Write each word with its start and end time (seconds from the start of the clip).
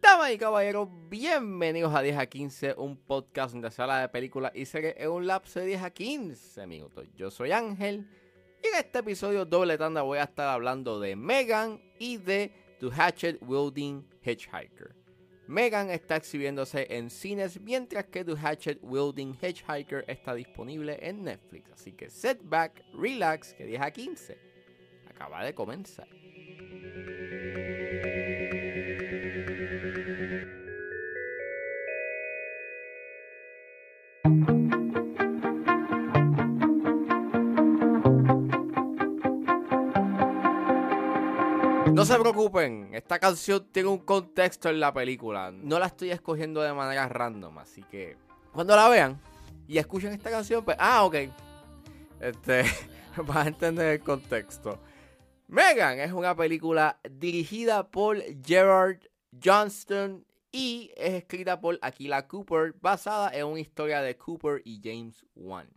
Damas 0.00 0.32
y 0.32 0.36
caballeros, 0.36 0.88
bienvenidos 1.08 1.94
a 1.94 2.02
10 2.02 2.18
a 2.18 2.26
15, 2.26 2.74
un 2.76 2.96
podcast 2.96 3.52
donde 3.52 3.70
se 3.70 3.80
habla 3.80 4.00
de 4.00 4.08
películas 4.08 4.50
y 4.52 4.66
series 4.66 4.96
en 4.96 5.10
un 5.10 5.28
lapso 5.28 5.60
de 5.60 5.66
10 5.66 5.82
a 5.84 5.90
15 5.90 6.66
minutos. 6.66 7.06
Yo 7.14 7.30
soy 7.30 7.52
Ángel 7.52 8.04
y 8.64 8.66
en 8.66 8.80
este 8.80 8.98
episodio 8.98 9.44
doble 9.44 9.78
tanda 9.78 10.02
voy 10.02 10.18
a 10.18 10.24
estar 10.24 10.48
hablando 10.48 10.98
de 10.98 11.14
Megan 11.14 11.80
y 12.00 12.16
de 12.16 12.50
The 12.80 12.90
Hatchet 12.90 13.38
Wielding 13.42 14.04
Hitchhiker. 14.24 15.01
Megan 15.52 15.90
está 15.90 16.16
exhibiéndose 16.16 16.86
en 16.88 17.10
cines 17.10 17.60
mientras 17.60 18.06
que 18.06 18.24
The 18.24 18.38
Hatchet 18.38 18.78
Wielding 18.80 19.34
Hitchhiker 19.34 20.02
está 20.08 20.32
disponible 20.32 20.98
en 21.02 21.24
Netflix. 21.24 21.70
Así 21.72 21.92
que 21.92 22.08
set 22.08 22.40
back, 22.42 22.82
relax, 22.94 23.52
que 23.52 23.66
10 23.66 23.82
a 23.82 23.90
15 23.90 24.38
acaba 25.10 25.44
de 25.44 25.54
comenzar. 25.54 26.08
No 42.02 42.06
se 42.06 42.18
preocupen, 42.18 42.90
esta 42.94 43.20
canción 43.20 43.64
tiene 43.70 43.88
un 43.88 43.98
contexto 43.98 44.68
en 44.68 44.80
la 44.80 44.92
película. 44.92 45.52
No 45.52 45.78
la 45.78 45.86
estoy 45.86 46.10
escogiendo 46.10 46.60
de 46.60 46.72
manera 46.72 47.08
random, 47.08 47.58
así 47.58 47.84
que 47.84 48.16
cuando 48.52 48.74
la 48.74 48.88
vean 48.88 49.20
y 49.68 49.78
escuchen 49.78 50.12
esta 50.12 50.28
canción, 50.28 50.64
pues, 50.64 50.76
ah, 50.80 51.04
ok. 51.04 51.14
Este, 52.18 52.64
van 53.24 53.46
a 53.46 53.48
entender 53.50 53.86
el 53.86 54.00
contexto. 54.00 54.80
Megan 55.46 56.00
es 56.00 56.10
una 56.10 56.34
película 56.34 56.98
dirigida 57.08 57.88
por 57.88 58.20
Gerard 58.44 58.98
Johnston 59.40 60.26
y 60.50 60.90
es 60.96 61.14
escrita 61.14 61.60
por 61.60 61.78
Aquila 61.82 62.26
Cooper, 62.26 62.74
basada 62.80 63.30
en 63.30 63.46
una 63.46 63.60
historia 63.60 64.02
de 64.02 64.16
Cooper 64.16 64.60
y 64.64 64.80
James 64.82 65.24
Wan. 65.36 65.70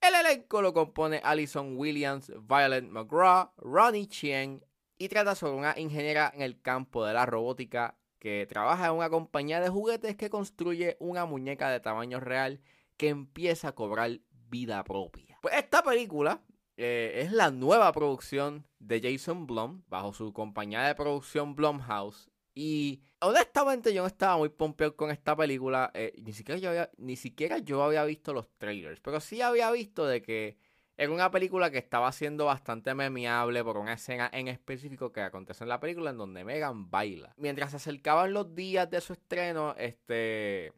El 0.00 0.14
elenco 0.14 0.62
lo 0.62 0.72
compone 0.72 1.20
Alison 1.24 1.76
Williams, 1.76 2.30
Violet 2.48 2.84
McGraw, 2.84 3.50
Ronnie 3.56 4.06
Chien 4.06 4.62
y 4.98 5.08
trata 5.08 5.34
sobre 5.34 5.56
una 5.56 5.78
ingeniera 5.78 6.30
en 6.34 6.42
el 6.42 6.60
campo 6.60 7.06
de 7.06 7.14
la 7.14 7.24
robótica 7.24 7.96
que 8.18 8.46
trabaja 8.48 8.88
en 8.88 8.94
una 8.94 9.10
compañía 9.10 9.60
de 9.60 9.68
juguetes 9.68 10.16
que 10.16 10.28
construye 10.28 10.96
una 10.98 11.24
muñeca 11.24 11.70
de 11.70 11.80
tamaño 11.80 12.20
real 12.20 12.60
que 12.96 13.08
empieza 13.08 13.68
a 13.68 13.74
cobrar 13.74 14.20
vida 14.48 14.82
propia. 14.84 15.38
Pues 15.40 15.54
esta 15.54 15.82
película 15.82 16.42
eh, 16.76 17.22
es 17.24 17.32
la 17.32 17.50
nueva 17.50 17.92
producción 17.92 18.66
de 18.78 19.00
Jason 19.00 19.46
Blum 19.46 19.82
bajo 19.88 20.12
su 20.12 20.32
compañía 20.32 20.82
de 20.82 20.94
producción 20.94 21.54
Blumhouse. 21.54 22.28
Y 22.54 23.02
honestamente 23.20 23.94
yo 23.94 24.02
no 24.02 24.08
estaba 24.08 24.36
muy 24.36 24.48
pompeado 24.48 24.96
con 24.96 25.12
esta 25.12 25.36
película. 25.36 25.92
Eh, 25.94 26.12
ni, 26.20 26.32
siquiera 26.32 26.60
yo 26.60 26.70
había, 26.70 26.90
ni 26.96 27.14
siquiera 27.14 27.58
yo 27.58 27.84
había 27.84 28.04
visto 28.04 28.32
los 28.32 28.48
trailers. 28.58 29.00
Pero 29.00 29.20
sí 29.20 29.40
había 29.42 29.70
visto 29.70 30.06
de 30.06 30.22
que 30.22 30.58
era 30.98 31.12
una 31.12 31.30
película 31.30 31.70
que 31.70 31.78
estaba 31.78 32.10
siendo 32.10 32.46
bastante 32.46 32.92
memeable 32.92 33.62
por 33.62 33.78
una 33.78 33.92
escena 33.92 34.28
en 34.32 34.48
específico 34.48 35.12
que 35.12 35.20
acontece 35.20 35.62
en 35.62 35.68
la 35.68 35.78
película 35.78 36.10
en 36.10 36.18
donde 36.18 36.42
Megan 36.42 36.90
baila. 36.90 37.32
Mientras 37.36 37.70
se 37.70 37.76
acercaban 37.76 38.32
los 38.32 38.52
días 38.56 38.90
de 38.90 39.00
su 39.00 39.12
estreno, 39.12 39.76
este 39.78 40.72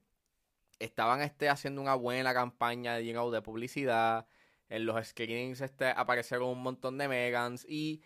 estaban 0.78 1.22
este, 1.22 1.48
haciendo 1.48 1.80
una 1.80 1.94
buena 1.94 2.34
campaña 2.34 2.96
de, 2.96 3.42
publicidad. 3.42 4.26
En 4.68 4.84
los 4.84 5.04
screenings 5.06 5.62
este, 5.62 5.86
aparecieron 5.86 6.48
un 6.50 6.62
montón 6.62 6.98
de 6.98 7.08
Megans 7.08 7.64
y, 7.66 8.02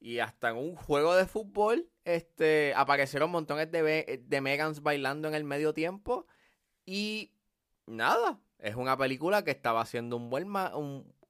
y 0.00 0.20
hasta 0.20 0.48
en 0.50 0.56
un 0.56 0.74
juego 0.76 1.14
de 1.14 1.26
fútbol 1.26 1.90
este, 2.04 2.72
aparecieron 2.74 3.30
montones 3.30 3.70
de, 3.70 4.22
de 4.24 4.40
Megans 4.40 4.82
bailando 4.82 5.28
en 5.28 5.34
el 5.34 5.44
medio 5.44 5.74
tiempo. 5.74 6.26
Y 6.86 7.32
nada, 7.86 8.40
es 8.58 8.76
una 8.76 8.96
película 8.96 9.44
que 9.44 9.50
estaba 9.50 9.82
haciendo 9.82 10.16
un 10.16 10.30
buen, 10.30 10.48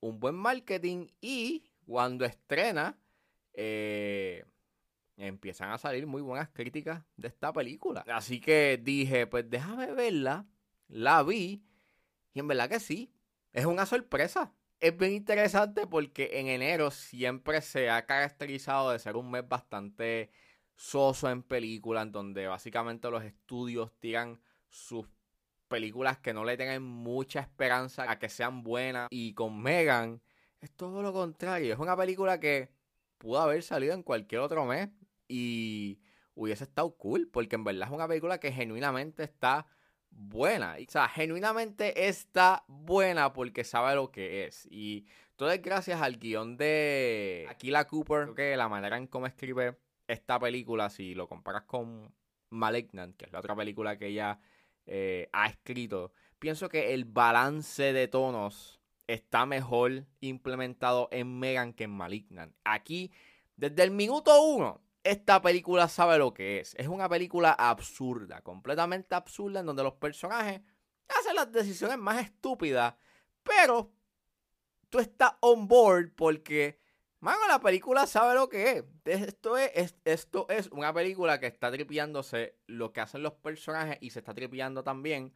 un 0.04 0.20
buen 0.20 0.34
marketing 0.34 1.06
y 1.22 1.64
cuando 1.86 2.26
estrena 2.26 2.98
eh, 3.54 4.44
empiezan 5.16 5.70
a 5.70 5.78
salir 5.78 6.06
muy 6.06 6.20
buenas 6.20 6.50
críticas 6.50 7.02
de 7.16 7.28
esta 7.28 7.52
película. 7.54 8.04
Así 8.12 8.38
que 8.38 8.78
dije, 8.82 9.26
pues 9.26 9.48
déjame 9.48 9.92
verla, 9.92 10.46
la 10.88 11.22
vi 11.22 11.64
y 12.34 12.40
en 12.40 12.48
verdad 12.48 12.68
que 12.68 12.80
sí, 12.80 13.14
es 13.52 13.64
una 13.64 13.86
sorpresa. 13.86 14.52
Es 14.78 14.94
bien 14.94 15.12
interesante 15.12 15.86
porque 15.86 16.32
en 16.34 16.48
enero 16.48 16.90
siempre 16.90 17.62
se 17.62 17.88
ha 17.88 18.04
caracterizado 18.04 18.90
de 18.90 18.98
ser 18.98 19.16
un 19.16 19.30
mes 19.30 19.48
bastante 19.48 20.30
soso 20.76 21.30
en 21.30 21.42
películas, 21.42 22.12
donde 22.12 22.46
básicamente 22.46 23.10
los 23.10 23.24
estudios 23.24 23.90
tiran 24.00 24.38
sus 24.68 25.08
películas 25.74 26.18
que 26.18 26.32
no 26.32 26.44
le 26.44 26.56
tengan 26.56 26.84
mucha 26.84 27.40
esperanza 27.40 28.08
a 28.08 28.16
que 28.20 28.28
sean 28.28 28.62
buenas. 28.62 29.08
Y 29.10 29.34
con 29.34 29.60
Megan 29.60 30.22
es 30.60 30.70
todo 30.70 31.02
lo 31.02 31.12
contrario. 31.12 31.72
Es 31.72 31.80
una 31.80 31.96
película 31.96 32.38
que 32.38 32.70
pudo 33.18 33.40
haber 33.40 33.64
salido 33.64 33.92
en 33.92 34.04
cualquier 34.04 34.40
otro 34.40 34.64
mes 34.66 34.88
y 35.26 35.98
hubiese 36.36 36.62
estado 36.62 36.96
cool, 36.96 37.28
porque 37.28 37.56
en 37.56 37.64
verdad 37.64 37.88
es 37.88 37.94
una 37.94 38.06
película 38.06 38.38
que 38.38 38.52
genuinamente 38.52 39.24
está 39.24 39.66
buena. 40.10 40.76
O 40.80 40.90
sea, 40.90 41.08
genuinamente 41.08 42.06
está 42.06 42.64
buena 42.68 43.32
porque 43.32 43.64
sabe 43.64 43.96
lo 43.96 44.12
que 44.12 44.44
es. 44.44 44.68
Y 44.70 45.06
todo 45.34 45.50
es 45.50 45.60
gracias 45.60 46.00
al 46.00 46.18
guion 46.18 46.56
de 46.56 47.46
Aquila 47.50 47.88
Cooper. 47.88 48.26
Creo 48.26 48.34
que 48.36 48.56
la 48.56 48.68
manera 48.68 48.96
en 48.96 49.08
cómo 49.08 49.26
escribe 49.26 49.76
esta 50.06 50.38
película, 50.38 50.88
si 50.88 51.16
lo 51.16 51.26
comparas 51.26 51.64
con 51.64 52.14
Malignant, 52.50 53.16
que 53.16 53.24
es 53.24 53.32
la 53.32 53.40
otra 53.40 53.56
película 53.56 53.98
que 53.98 54.06
ella 54.06 54.38
eh, 54.86 55.28
ha 55.32 55.46
escrito, 55.46 56.12
pienso 56.38 56.68
que 56.68 56.94
el 56.94 57.04
balance 57.04 57.92
de 57.92 58.08
tonos 58.08 58.80
está 59.06 59.46
mejor 59.46 60.06
implementado 60.20 61.08
en 61.10 61.38
Megan 61.38 61.72
que 61.72 61.84
en 61.84 61.90
Malignant. 61.90 62.54
Aquí, 62.64 63.12
desde 63.56 63.82
el 63.82 63.90
minuto 63.90 64.42
uno, 64.42 64.80
esta 65.02 65.42
película 65.42 65.88
sabe 65.88 66.18
lo 66.18 66.32
que 66.32 66.60
es. 66.60 66.74
Es 66.76 66.88
una 66.88 67.08
película 67.08 67.52
absurda, 67.52 68.40
completamente 68.40 69.14
absurda, 69.14 69.60
en 69.60 69.66
donde 69.66 69.82
los 69.82 69.94
personajes 69.94 70.62
hacen 71.08 71.36
las 71.36 71.52
decisiones 71.52 71.98
más 71.98 72.24
estúpidas, 72.24 72.94
pero 73.42 73.92
tú 74.88 74.98
estás 74.98 75.32
on 75.40 75.68
board 75.68 76.12
porque 76.14 76.78
Mano, 77.24 77.48
la 77.48 77.58
película 77.58 78.06
sabe 78.06 78.34
lo 78.34 78.50
que 78.50 78.70
es. 78.70 78.84
Esto 79.06 79.56
es, 79.56 79.94
esto 80.04 80.46
es 80.50 80.68
una 80.72 80.92
película 80.92 81.40
que 81.40 81.46
está 81.46 81.72
tripiándose 81.72 82.58
lo 82.66 82.92
que 82.92 83.00
hacen 83.00 83.22
los 83.22 83.32
personajes 83.32 83.96
y 84.02 84.10
se 84.10 84.18
está 84.18 84.34
tripiando 84.34 84.84
también 84.84 85.32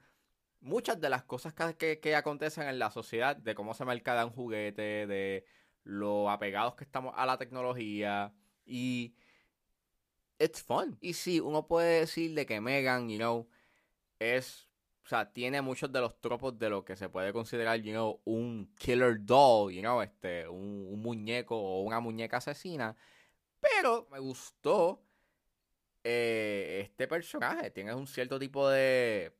muchas 0.60 1.00
de 1.00 1.08
las 1.08 1.24
cosas 1.24 1.54
que, 1.54 1.98
que, 1.98 2.14
acontecen 2.14 2.68
en 2.68 2.78
la 2.78 2.90
sociedad, 2.90 3.36
de 3.36 3.54
cómo 3.54 3.72
se 3.72 3.86
mercada 3.86 4.26
un 4.26 4.32
juguete, 4.32 5.06
de 5.06 5.46
lo 5.82 6.28
apegados 6.28 6.74
que 6.74 6.84
estamos 6.84 7.14
a 7.16 7.24
la 7.24 7.38
tecnología 7.38 8.34
y 8.66 9.14
it's 10.38 10.62
fun. 10.62 10.98
Y 11.00 11.14
sí, 11.14 11.40
uno 11.40 11.66
puede 11.68 12.00
decir 12.00 12.34
de 12.34 12.44
que 12.44 12.60
Megan, 12.60 13.08
you 13.08 13.16
know, 13.16 13.48
es 14.18 14.67
o 15.08 15.10
sea, 15.10 15.32
tiene 15.32 15.62
muchos 15.62 15.90
de 15.90 16.00
los 16.02 16.20
tropos 16.20 16.58
de 16.58 16.68
lo 16.68 16.84
que 16.84 16.94
se 16.94 17.08
puede 17.08 17.32
considerar, 17.32 17.80
you 17.80 17.92
know, 17.92 18.20
un 18.26 18.70
killer 18.76 19.16
doll, 19.18 19.72
you 19.72 19.80
know, 19.80 20.02
este, 20.02 20.46
un, 20.46 21.00
muñeco 21.00 21.56
o 21.56 21.80
una 21.80 21.98
muñeca 21.98 22.36
asesina. 22.36 22.94
Pero 23.58 24.06
me 24.12 24.18
gustó 24.18 25.02
eh, 26.04 26.80
este 26.84 27.08
personaje. 27.08 27.70
Tiene 27.70 27.94
un 27.94 28.06
cierto 28.06 28.38
tipo 28.38 28.68
de 28.68 29.34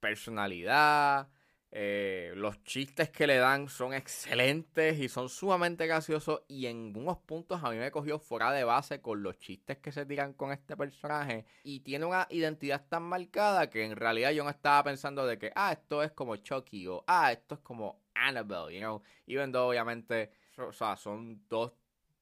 personalidad. 0.00 1.28
Eh, 1.72 2.32
los 2.34 2.64
chistes 2.64 3.10
que 3.10 3.28
le 3.28 3.36
dan 3.36 3.68
son 3.68 3.94
excelentes 3.94 4.98
y 4.98 5.08
son 5.08 5.28
sumamente 5.28 5.86
graciosos. 5.86 6.42
Y 6.48 6.66
en 6.66 6.96
unos 6.96 7.18
puntos 7.18 7.62
a 7.62 7.70
mí 7.70 7.76
me 7.76 7.90
cogió 7.90 8.18
fuera 8.18 8.50
de 8.52 8.64
base 8.64 9.00
con 9.00 9.22
los 9.22 9.38
chistes 9.38 9.78
que 9.78 9.92
se 9.92 10.04
tiran 10.04 10.32
con 10.32 10.50
este 10.52 10.76
personaje. 10.76 11.44
Y 11.62 11.80
tiene 11.80 12.06
una 12.06 12.26
identidad 12.30 12.86
tan 12.88 13.04
marcada 13.04 13.70
que 13.70 13.84
en 13.84 13.96
realidad 13.96 14.32
yo 14.32 14.42
no 14.44 14.50
estaba 14.50 14.82
pensando 14.82 15.26
de 15.26 15.38
que, 15.38 15.52
ah, 15.54 15.72
esto 15.72 16.02
es 16.02 16.12
como 16.12 16.36
Chucky 16.36 16.86
o, 16.88 17.04
ah, 17.06 17.30
esto 17.32 17.54
es 17.54 17.60
como 17.60 18.02
Annabelle, 18.14 18.74
you 18.74 18.80
know. 18.80 19.02
Even 19.26 19.52
though 19.52 19.68
obviamente, 19.68 20.32
o 20.58 20.72
sea, 20.72 20.96
son 20.96 21.46
dos 21.48 21.72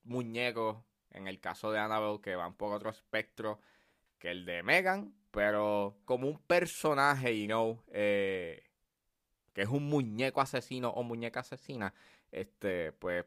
muñecos 0.05 0.77
en 1.11 1.27
el 1.27 1.41
caso 1.41 1.73
de 1.73 1.79
Annabelle 1.79 2.21
que 2.21 2.37
van 2.37 2.55
por 2.55 2.73
otro 2.75 2.91
espectro 2.91 3.61
que 4.19 4.31
el 4.31 4.45
de 4.45 4.63
Megan. 4.63 5.15
Pero 5.31 5.99
como 6.05 6.29
un 6.29 6.39
personaje, 6.39 7.39
you 7.39 7.47
know, 7.47 7.83
eh 7.89 8.68
que 9.59 9.65
es 9.65 9.71
un 9.71 9.89
muñeco 9.89 10.41
asesino 10.41 10.91
o 10.91 11.03
muñeca 11.03 11.41
asesina, 11.41 11.93
este, 12.31 12.93
pues 12.93 13.25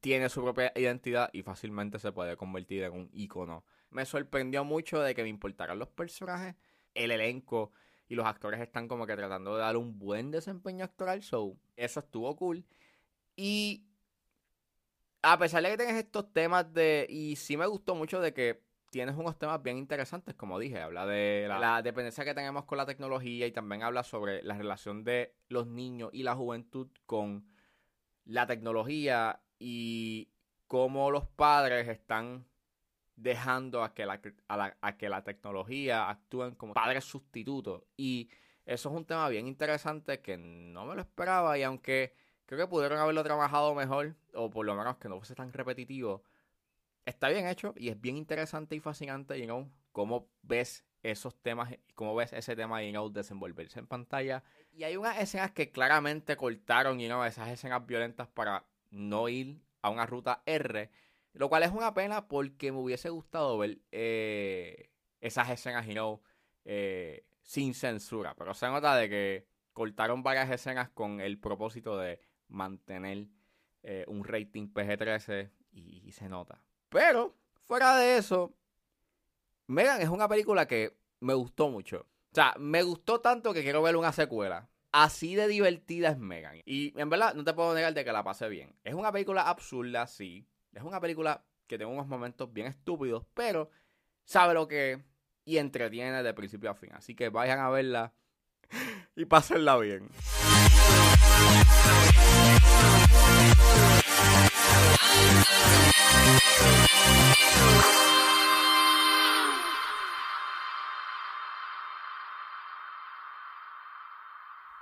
tiene 0.00 0.28
su 0.28 0.42
propia 0.42 0.72
identidad 0.74 1.30
y 1.32 1.44
fácilmente 1.44 2.00
se 2.00 2.10
puede 2.10 2.36
convertir 2.36 2.82
en 2.82 2.92
un 2.92 3.10
icono. 3.12 3.64
Me 3.90 4.04
sorprendió 4.04 4.64
mucho 4.64 5.00
de 5.00 5.14
que 5.14 5.22
me 5.22 5.28
importaran 5.28 5.78
los 5.78 5.86
personajes, 5.86 6.56
el 6.94 7.12
elenco 7.12 7.70
y 8.08 8.16
los 8.16 8.26
actores 8.26 8.60
están 8.60 8.88
como 8.88 9.06
que 9.06 9.14
tratando 9.14 9.54
de 9.54 9.60
dar 9.60 9.76
un 9.76 9.96
buen 9.96 10.32
desempeño 10.32 10.84
actoral. 10.84 11.22
So, 11.22 11.56
eso 11.76 12.00
estuvo 12.00 12.34
cool. 12.34 12.64
Y 13.36 13.86
a 15.22 15.38
pesar 15.38 15.62
de 15.62 15.70
que 15.70 15.76
tengas 15.76 15.98
estos 15.98 16.32
temas 16.32 16.74
de. 16.74 17.06
Y 17.08 17.36
sí 17.36 17.56
me 17.56 17.66
gustó 17.66 17.94
mucho 17.94 18.20
de 18.20 18.34
que 18.34 18.65
tienes 18.90 19.16
unos 19.16 19.38
temas 19.38 19.62
bien 19.62 19.78
interesantes, 19.78 20.34
como 20.34 20.58
dije. 20.58 20.80
Habla 20.80 21.06
de 21.06 21.46
la, 21.48 21.82
dependencia 21.82 22.24
que 22.24 22.34
tenemos 22.34 22.64
con 22.64 22.78
la 22.78 22.86
tecnología 22.86 23.46
y 23.46 23.52
también 23.52 23.82
habla 23.82 24.02
sobre 24.02 24.42
la 24.42 24.56
relación 24.56 25.04
de 25.04 25.34
los 25.48 25.66
niños 25.66 26.10
y 26.12 26.22
la 26.22 26.34
juventud 26.34 26.88
con 27.04 27.46
la 28.24 28.46
tecnología 28.46 29.40
y 29.58 30.28
cómo 30.66 31.10
los 31.10 31.26
padres 31.26 31.88
están 31.88 32.46
dejando 33.14 33.82
a 33.82 33.94
que 33.94 34.04
la, 34.04 34.20
a 34.48 34.96
que 34.96 35.08
la 35.08 35.24
tecnología 35.24 36.08
actúen 36.08 36.54
como 36.54 36.74
padres 36.74 37.04
sustitutos. 37.04 37.82
Y 37.96 38.28
eso 38.64 38.88
es 38.90 38.94
un 38.94 39.04
tema 39.04 39.28
bien 39.28 39.46
interesante 39.46 40.20
que 40.20 40.36
no 40.36 40.86
me 40.86 40.94
lo 40.94 41.00
esperaba 41.00 41.56
y 41.56 41.62
aunque 41.62 42.14
creo 42.46 42.66
que 42.66 42.70
pudieron 42.70 42.98
haberlo 42.98 43.22
trabajado 43.22 43.74
mejor, 43.74 44.16
o 44.34 44.50
por 44.50 44.66
lo 44.66 44.74
menos 44.74 44.96
que 44.96 45.08
no 45.08 45.18
fuese 45.18 45.34
tan 45.34 45.52
repetitivo, 45.52 46.22
está 47.06 47.28
bien 47.28 47.46
hecho 47.46 47.72
y 47.76 47.88
es 47.88 48.00
bien 48.00 48.16
interesante 48.16 48.76
y 48.76 48.80
fascinante, 48.80 49.38
you 49.38 49.46
know, 49.46 49.70
cómo 49.92 50.28
ves 50.42 50.84
esos 51.02 51.40
temas, 51.40 51.72
cómo 51.94 52.14
ves 52.16 52.32
ese 52.32 52.56
tema, 52.56 52.82
you 52.82 52.90
know, 52.90 53.10
desenvolverse 53.10 53.78
en 53.78 53.86
pantalla. 53.86 54.42
Y 54.72 54.84
hay 54.84 54.96
unas 54.96 55.18
escenas 55.18 55.52
que 55.52 55.70
claramente 55.70 56.36
cortaron, 56.36 56.98
you 56.98 57.06
know, 57.06 57.24
esas 57.24 57.48
escenas 57.48 57.86
violentas 57.86 58.28
para 58.28 58.66
no 58.90 59.28
ir 59.28 59.62
a 59.82 59.90
una 59.90 60.04
ruta 60.04 60.42
R, 60.46 60.90
lo 61.32 61.48
cual 61.48 61.62
es 61.62 61.70
una 61.70 61.94
pena 61.94 62.26
porque 62.26 62.72
me 62.72 62.78
hubiese 62.78 63.08
gustado 63.08 63.56
ver 63.56 63.78
eh, 63.92 64.90
esas 65.20 65.48
escenas, 65.50 65.86
you 65.86 65.92
know, 65.92 66.22
eh, 66.64 67.24
sin 67.42 67.72
censura, 67.74 68.34
pero 68.34 68.52
se 68.52 68.66
nota 68.66 68.96
de 68.96 69.08
que 69.08 69.46
cortaron 69.72 70.24
varias 70.24 70.50
escenas 70.50 70.88
con 70.90 71.20
el 71.20 71.38
propósito 71.38 71.96
de 71.96 72.20
mantener 72.48 73.28
eh, 73.84 74.04
un 74.08 74.24
rating 74.24 74.72
PG-13 74.72 75.52
y 75.70 76.10
se 76.12 76.28
nota. 76.28 76.66
Pero, 76.88 77.34
fuera 77.66 77.96
de 77.96 78.16
eso, 78.16 78.52
Megan 79.66 80.00
es 80.00 80.08
una 80.08 80.28
película 80.28 80.66
que 80.66 80.96
me 81.20 81.34
gustó 81.34 81.68
mucho. 81.68 82.06
O 82.32 82.34
sea, 82.34 82.54
me 82.58 82.82
gustó 82.82 83.20
tanto 83.20 83.52
que 83.52 83.62
quiero 83.62 83.82
ver 83.82 83.96
una 83.96 84.12
secuela. 84.12 84.68
Así 84.92 85.34
de 85.34 85.48
divertida 85.48 86.10
es 86.10 86.18
Megan. 86.18 86.60
Y 86.64 86.98
en 86.98 87.10
verdad, 87.10 87.34
no 87.34 87.44
te 87.44 87.54
puedo 87.54 87.74
negar 87.74 87.92
de 87.92 88.04
que 88.04 88.12
la 88.12 88.24
pasé 88.24 88.48
bien. 88.48 88.74
Es 88.84 88.94
una 88.94 89.12
película 89.12 89.42
absurda, 89.42 90.06
sí. 90.06 90.46
Es 90.72 90.82
una 90.82 91.00
película 91.00 91.44
que 91.66 91.76
tiene 91.76 91.92
unos 91.92 92.06
momentos 92.06 92.52
bien 92.52 92.68
estúpidos, 92.68 93.26
pero 93.34 93.70
sabe 94.24 94.54
lo 94.54 94.68
que 94.68 95.02
y 95.44 95.58
entretiene 95.58 96.22
de 96.22 96.34
principio 96.34 96.70
a 96.70 96.74
fin. 96.74 96.90
Así 96.92 97.14
que 97.14 97.28
vayan 97.28 97.60
a 97.60 97.70
verla 97.70 98.12
y 99.16 99.24
pásenla 99.24 99.78
bien. 99.78 100.10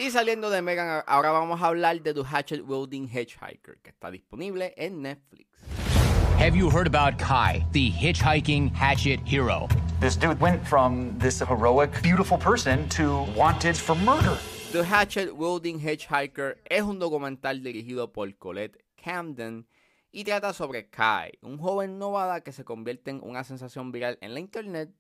Y 0.05 0.11
saliendo 0.11 0.51
de 0.51 0.61
Megan, 0.61 1.03
ahora 1.07 1.31
vamos 1.31 1.63
a 1.63 1.69
hablar 1.69 2.03
de 2.03 2.13
The 2.13 2.25
Hatchet 2.25 2.61
Wielding 2.69 3.09
Hitchhiker, 3.09 3.79
que 3.83 3.89
está 3.89 4.11
disponible 4.11 4.75
en 4.77 5.01
Netflix. 5.01 5.49
Have 6.39 6.55
you 6.55 6.69
heard 6.69 6.87
about 6.87 7.19
Kai, 7.19 7.65
the 7.73 7.91
hitchhiking 7.91 8.71
hatchet 8.75 9.21
hero? 9.25 9.67
This 10.01 10.15
dude 10.15 10.39
went 10.39 10.63
from 10.67 11.19
this 11.19 11.41
heroic, 11.41 12.03
beautiful 12.03 12.37
person 12.37 12.87
to 12.91 13.23
wanted 13.35 13.79
for 13.79 13.97
murder. 13.97 14.37
The 14.73 14.85
Hatchet 14.85 15.35
Wielding 15.35 15.81
Hitchhiker 15.81 16.59
es 16.71 16.83
un 16.83 16.99
documental 16.99 17.63
dirigido 17.63 18.13
por 18.13 18.31
Colette 18.37 18.85
Camden 19.03 19.65
y 20.13 20.25
trata 20.25 20.53
sobre 20.53 20.91
Kai, 20.91 21.33
un 21.41 21.57
joven 21.57 21.99
novada 21.99 22.43
que 22.43 22.53
se 22.53 22.63
convierte 22.63 23.11
en 23.11 23.21
una 23.23 23.43
sensación 23.43 23.91
viral 23.91 24.19
en 24.21 24.35
la 24.35 24.41
internet 24.41 24.91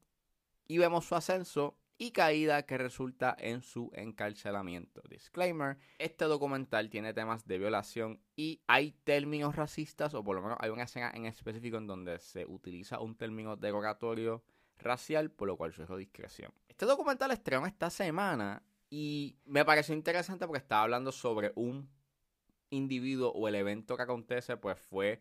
y 0.67 0.79
vemos 0.79 1.05
su 1.05 1.15
ascenso 1.15 1.77
y 1.97 2.11
caída 2.11 2.67
que 2.67 2.79
resulta 2.79 3.37
en 3.39 3.63
su 3.63 3.91
encarcelamiento. 3.95 5.03
Disclaimer, 5.09 5.79
este 5.99 6.25
documental 6.25 6.91
tiene 6.91 7.15
temas 7.15 7.47
de 7.47 7.59
violación 7.59 8.21
y 8.37 8.61
hay 8.67 8.93
términos 9.05 9.55
racistas, 9.55 10.15
o 10.15 10.25
por 10.25 10.37
lo 10.37 10.43
menos 10.43 10.59
hay 10.61 10.71
una 10.71 10.85
escena 10.85 11.13
en 11.15 11.27
específico 11.27 11.77
en 11.77 11.87
donde 11.87 12.19
se 12.19 12.47
utiliza 12.47 13.01
un 13.01 13.17
término 13.17 13.57
derogatorio 13.57 14.43
racial, 14.79 15.31
por 15.31 15.49
lo 15.49 15.57
cual 15.57 15.73
sugiero 15.73 15.97
discreción. 15.97 16.53
Este 16.69 16.87
documental 16.87 17.31
estrenó 17.31 17.67
esta 17.67 17.91
semana 17.91 18.63
y 18.91 19.37
me 19.45 19.65
pareció 19.65 19.95
interesante 19.95 20.47
porque 20.47 20.59
estaba 20.59 20.83
hablando 20.83 21.13
sobre 21.13 21.53
un 21.55 21.89
individuo 22.71 23.31
o 23.31 23.47
el 23.47 23.55
evento 23.55 23.97
que 23.97 24.03
acontece, 24.03 24.57
pues 24.57 24.79
fue 24.79 25.21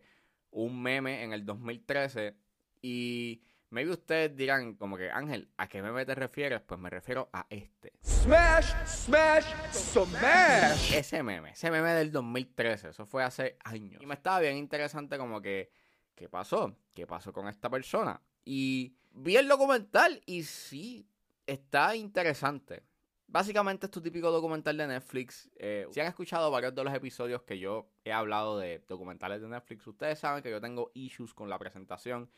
un 0.50 0.82
meme 0.82 1.22
en 1.22 1.32
el 1.32 1.44
2013 1.44 2.36
y 2.82 3.42
Maybe 3.74 3.90
ustedes 3.90 4.36
dirán 4.36 4.74
como 4.74 4.96
que, 4.96 5.10
Ángel, 5.10 5.48
¿a 5.56 5.68
qué 5.68 5.82
meme 5.82 6.06
te 6.06 6.14
refieres? 6.14 6.60
Pues 6.60 6.78
me 6.78 6.88
refiero 6.88 7.28
a 7.32 7.44
este. 7.50 7.92
Smash, 8.04 8.72
smash, 8.86 9.46
smash. 9.72 10.94
Ese 10.94 11.24
meme, 11.24 11.50
ese 11.50 11.72
meme 11.72 11.90
del 11.94 12.12
2013, 12.12 12.90
eso 12.90 13.04
fue 13.04 13.24
hace 13.24 13.58
años. 13.64 14.00
Y 14.00 14.06
me 14.06 14.14
estaba 14.14 14.38
bien 14.38 14.56
interesante 14.56 15.18
como 15.18 15.42
que, 15.42 15.72
¿qué 16.14 16.28
pasó? 16.28 16.76
¿Qué 16.94 17.04
pasó 17.08 17.32
con 17.32 17.48
esta 17.48 17.68
persona? 17.68 18.22
Y 18.44 18.94
vi 19.10 19.34
el 19.34 19.48
documental 19.48 20.22
y 20.24 20.44
sí, 20.44 21.08
está 21.44 21.96
interesante. 21.96 22.84
Básicamente 23.26 23.86
es 23.86 23.90
tu 23.90 24.00
típico 24.00 24.30
documental 24.30 24.76
de 24.76 24.86
Netflix. 24.86 25.50
Eh, 25.56 25.88
si 25.90 25.98
han 25.98 26.06
escuchado 26.06 26.48
varios 26.52 26.76
de 26.76 26.84
los 26.84 26.94
episodios 26.94 27.42
que 27.42 27.58
yo 27.58 27.90
he 28.04 28.12
hablado 28.12 28.56
de 28.56 28.84
documentales 28.86 29.42
de 29.42 29.48
Netflix, 29.48 29.84
ustedes 29.84 30.20
saben 30.20 30.44
que 30.44 30.50
yo 30.52 30.60
tengo 30.60 30.92
issues 30.94 31.34
con 31.34 31.50
la 31.50 31.58
presentación 31.58 32.30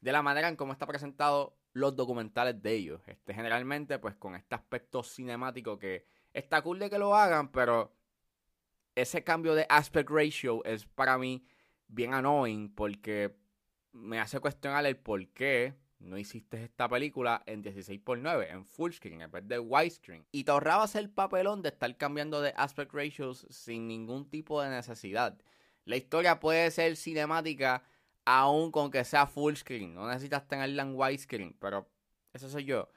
de 0.00 0.12
la 0.12 0.22
manera 0.22 0.48
en 0.48 0.56
cómo 0.56 0.72
está 0.72 0.86
presentado 0.86 1.56
los 1.72 1.96
documentales 1.96 2.60
de 2.62 2.72
ellos. 2.74 3.00
Este, 3.06 3.34
generalmente, 3.34 3.98
pues 3.98 4.14
con 4.16 4.34
este 4.34 4.54
aspecto 4.54 5.02
cinemático 5.02 5.78
que 5.78 6.06
está 6.32 6.62
cool 6.62 6.78
de 6.78 6.90
que 6.90 6.98
lo 6.98 7.14
hagan, 7.14 7.50
pero 7.50 7.92
ese 8.94 9.22
cambio 9.22 9.54
de 9.54 9.66
aspect 9.68 10.10
ratio 10.10 10.64
es 10.64 10.86
para 10.86 11.18
mí 11.18 11.46
bien 11.86 12.14
annoying 12.14 12.74
porque 12.74 13.36
me 13.92 14.20
hace 14.20 14.40
cuestionar 14.40 14.84
el 14.86 14.96
por 14.96 15.26
qué 15.28 15.74
no 16.00 16.16
hiciste 16.16 16.62
esta 16.62 16.88
película 16.88 17.42
en 17.46 17.62
16x9, 17.62 18.50
en 18.50 18.64
full 18.64 18.92
screen, 18.92 19.22
en 19.22 19.30
vez 19.30 19.46
de 19.48 19.58
widescreen. 19.58 20.24
Y 20.30 20.44
te 20.44 20.50
ahorrabas 20.52 20.94
el 20.94 21.10
papelón 21.10 21.62
de 21.62 21.70
estar 21.70 21.96
cambiando 21.96 22.40
de 22.40 22.54
aspect 22.56 22.92
ratios 22.92 23.46
sin 23.50 23.88
ningún 23.88 24.28
tipo 24.28 24.62
de 24.62 24.70
necesidad. 24.70 25.38
La 25.84 25.96
historia 25.96 26.38
puede 26.38 26.70
ser 26.70 26.96
cinemática 26.96 27.82
aún 28.28 28.70
con 28.70 28.90
que 28.90 29.04
sea 29.04 29.26
full 29.26 29.54
screen. 29.54 29.94
No 29.94 30.06
necesitas 30.06 30.46
tenerla 30.46 30.82
en 30.82 30.94
widescreen, 30.94 31.56
pero 31.58 31.88
eso 32.34 32.50
soy 32.50 32.66
yo. 32.66 32.90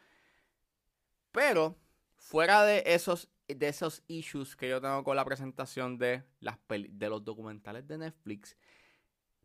Pero, 1.32 1.78
fuera 2.18 2.66
de 2.66 2.84
esos, 2.86 3.30
de 3.48 3.70
esos 3.70 4.04
issues 4.08 4.58
que 4.58 4.68
yo 4.68 4.82
tengo 4.82 5.06
con 5.06 5.16
la 5.16 5.24
presentación 5.24 5.98
de, 5.98 6.24
las 6.42 6.58
de 6.68 7.10
los 7.10 7.24
documentales 7.24 7.88
de 7.88 7.98
Netflix, 7.98 8.58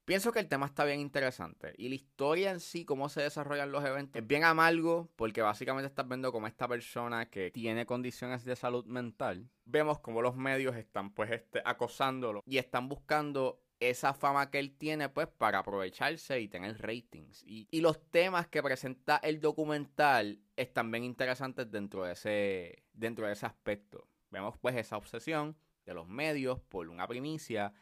pienso 0.05 0.33
que 0.33 0.41
el 0.41 0.49
tema 0.49 0.67
está 0.67 0.85
bien 0.85 0.99
interesante. 0.99 1.73
Y 1.79 1.89
la 1.89 1.95
historia 1.95 2.51
en 2.51 2.59
sí, 2.59 2.85
cómo 2.85 3.09
se 3.09 3.23
desarrollan 3.23 3.71
los 3.71 3.85
eventos, 3.85 4.21
es 4.21 4.27
bien 4.27 4.43
amargo, 4.43 5.09
porque 5.15 5.41
básicamente 5.41 5.87
estás 5.87 6.09
viendo 6.09 6.33
como 6.33 6.49
esta 6.49 6.67
persona 6.67 7.31
que 7.31 7.53
tiene 7.53 7.87
condiciones 7.87 8.45
de 8.45 8.57
salud 8.57 8.85
mental, 8.87 9.49
vemos 9.65 10.01
como 10.01 10.21
los 10.21 10.35
medios 10.35 10.75
están 10.75 11.15
pues 11.15 11.31
este, 11.31 11.63
acosándolo 11.65 12.43
y 12.45 12.59
están 12.59 12.89
buscando 12.89 13.63
esa 13.81 14.15
fama 14.15 14.51
que 14.51 14.59
él 14.59 14.77
tiene, 14.77 15.09
pues, 15.09 15.29
para 15.29 15.59
aprovecharse 15.59 16.41
y 16.41 16.49
tener 16.49 16.81
ratings. 16.81 17.43
Y, 17.45 17.81
los 17.81 18.01
temas 18.11 18.49
que 18.49 18.63
presenta 18.63 19.17
el 19.19 19.41
documental 19.41 20.41
están 20.57 20.91
bien 20.91 21.05
interesantes 21.05 21.71
dentro 21.71 22.05
de 22.05 22.13
ese, 22.13 22.85
dentro 22.93 23.27
de 23.27 23.35
ese 23.35 23.47
aspecto. 23.47 24.09
Vemos, 24.31 24.57
pues, 24.59 24.77
esa 24.77 24.97
obsesión 24.97 25.57
de 25.85 25.95
los 25.95 26.09
medios 26.09 26.61
por 26.61 26.89
una 26.89 27.07
primicia 27.07 27.73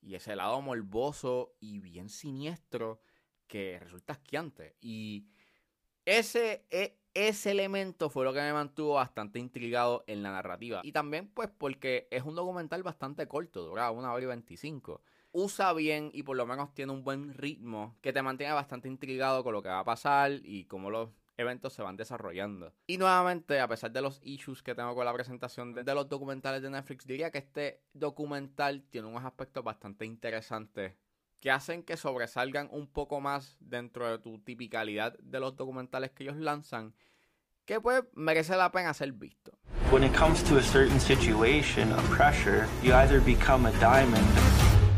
y 0.00 0.14
ese 0.14 0.36
lado 0.36 0.62
morboso 0.62 1.54
y 1.60 1.78
bien 1.80 2.08
siniestro 2.08 3.00
que 3.46 3.78
resulta 3.80 4.14
asqueante. 4.14 4.76
Y 4.80 5.26
ese, 6.04 6.64
e, 6.70 6.96
ese 7.12 7.50
elemento 7.50 8.08
fue 8.08 8.24
lo 8.24 8.32
que 8.32 8.40
me 8.40 8.52
mantuvo 8.52 8.94
bastante 8.94 9.40
intrigado 9.40 10.04
en 10.06 10.22
la 10.22 10.30
narrativa. 10.30 10.80
Y 10.84 10.92
también, 10.92 11.28
pues, 11.28 11.50
porque 11.50 12.06
es 12.12 12.22
un 12.22 12.36
documental 12.36 12.84
bastante 12.84 13.26
corto, 13.26 13.64
dura 13.64 13.90
una 13.90 14.12
hora 14.12 14.22
y 14.22 14.26
veinticinco 14.28 15.02
usa 15.32 15.72
bien 15.72 16.10
y 16.12 16.22
por 16.22 16.36
lo 16.36 16.46
menos 16.46 16.74
tiene 16.74 16.92
un 16.92 17.04
buen 17.04 17.34
ritmo 17.34 17.96
que 18.00 18.12
te 18.12 18.22
mantiene 18.22 18.52
bastante 18.52 18.88
intrigado 18.88 19.44
con 19.44 19.52
lo 19.52 19.62
que 19.62 19.68
va 19.68 19.80
a 19.80 19.84
pasar 19.84 20.32
y 20.44 20.64
cómo 20.64 20.90
los 20.90 21.10
eventos 21.36 21.72
se 21.72 21.82
van 21.82 21.96
desarrollando. 21.96 22.72
Y 22.86 22.98
nuevamente, 22.98 23.60
a 23.60 23.68
pesar 23.68 23.90
de 23.90 24.02
los 24.02 24.20
issues 24.22 24.62
que 24.62 24.74
tengo 24.74 24.94
con 24.94 25.04
la 25.04 25.12
presentación 25.12 25.72
de, 25.72 25.94
los 25.94 26.08
documentales 26.08 26.62
de 26.62 26.70
Netflix, 26.70 27.06
diría 27.06 27.30
que 27.30 27.38
este 27.38 27.82
documental 27.92 28.84
tiene 28.90 29.08
unos 29.08 29.24
aspectos 29.24 29.64
bastante 29.64 30.04
interesantes 30.04 30.94
que 31.40 31.50
hacen 31.50 31.82
que 31.82 31.96
sobresalgan 31.96 32.68
un 32.70 32.86
poco 32.86 33.20
más 33.20 33.56
dentro 33.60 34.10
de 34.10 34.18
tu 34.18 34.38
tipicalidad 34.40 35.18
de 35.18 35.40
los 35.40 35.56
documentales 35.56 36.10
que 36.10 36.24
ellos 36.24 36.36
lanzan 36.36 36.94
que 37.64 37.80
pues 37.80 38.02
merece 38.14 38.56
la 38.56 38.70
pena 38.72 38.92
ser 38.92 39.12
visto. 39.12 39.52
When 39.90 40.02
it 40.02 40.12
comes 40.12 40.42
to 40.44 40.58
a 40.58 40.62
certain 40.62 41.00
situation 41.00 41.92
of 41.92 42.02
pressure, 42.10 42.66
you 42.82 42.92
either 42.92 43.20
become 43.20 43.66
a 43.66 43.72
diamond 43.80 44.49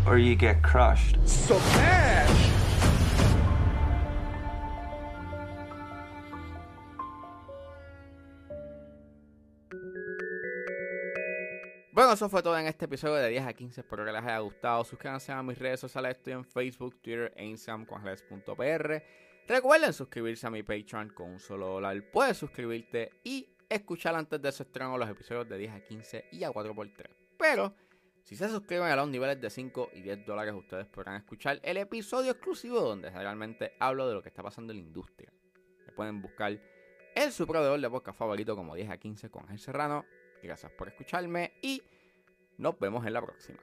or 0.07 0.19
you 0.19 0.35
get 0.35 0.63
crushed. 0.63 1.17
Bueno, 11.95 12.15
eso 12.15 12.29
fue 12.31 12.43
todo 12.43 12.59
en 12.59 12.67
este 12.67 12.87
episodio 12.87 13.17
de 13.17 13.29
10 13.29 13.47
a 13.47 13.53
15. 13.53 13.81
Espero 13.83 14.05
que 14.05 14.13
les 14.13 14.23
haya 14.23 14.39
gustado. 14.39 14.83
Suscríbanse 14.83 15.31
a 15.31 15.43
mis 15.43 15.59
redes 15.59 15.79
sociales. 15.79 16.17
Estoy 16.17 16.33
en 16.33 16.45
Facebook, 16.45 17.01
Twitter 17.03 17.33
e 17.37 17.45
Instagram 17.45 17.85
con 17.85 17.99
Ángeles.pr. 17.99 19.03
Recuerden 19.47 19.93
suscribirse 19.93 20.47
a 20.47 20.51
mi 20.51 20.63
Patreon 20.63 21.11
con 21.11 21.33
un 21.33 21.39
solo 21.39 21.67
dólar. 21.67 22.03
Puedes 22.11 22.39
suscribirte 22.39 23.11
y 23.23 23.47
escuchar 23.69 24.15
antes 24.15 24.41
de 24.41 24.51
su 24.53 24.63
estreno 24.63 24.97
los 24.97 25.09
episodios 25.09 25.49
de 25.49 25.59
10 25.59 25.73
a 25.75 25.81
15 25.81 26.25
y 26.33 26.45
a 26.45 26.51
4x3. 26.51 27.11
Pero 27.39 27.75
si 28.23 28.37
se 28.37 28.49
suscriben 28.49 28.87
a 28.87 28.97
los 28.97 29.09
niveles 29.09 29.41
de 29.41 29.51
5 29.51 29.91
y 29.95 30.03
10 30.03 30.25
dólares, 30.25 30.55
ustedes 30.55 30.87
podrán 30.87 31.17
escuchar 31.17 31.61
el 31.63 31.77
episodio 31.77 32.33
exclusivo 32.33 32.81
donde 32.81 33.11
realmente 33.11 33.75
hablo 33.81 34.09
de 34.09 34.15
lo 34.15 34.23
que 34.23 34.29
está 34.29 34.43
pasando 34.43 34.73
en 34.73 34.79
la 34.79 34.85
industria. 34.85 35.33
Pueden 35.95 36.23
buscar 36.23 36.59
en 37.15 37.33
su 37.33 37.47
de 37.47 37.91
podcast 37.91 38.19
favorito 38.19 38.57
como 38.57 38.75
10 38.75 38.91
a 38.91 38.97
15 38.97 39.31
con 39.31 39.43
Ángel 39.43 39.59
Serrano. 39.59 40.05
Gracias 40.43 40.73
por 40.73 40.89
escucharme 40.89 41.53
y 41.61 41.83
nos 42.57 42.79
vemos 42.79 43.07
en 43.07 43.13
la 43.13 43.23
próxima. 43.23 43.59